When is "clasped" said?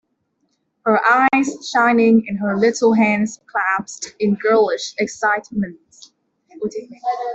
3.45-4.15